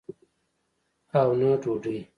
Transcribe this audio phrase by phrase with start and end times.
[1.19, 1.97] او نه ډوډۍ.